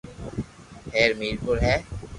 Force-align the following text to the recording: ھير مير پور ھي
ھير 0.93 1.09
مير 1.19 1.35
پور 1.45 1.57
ھي 1.65 1.75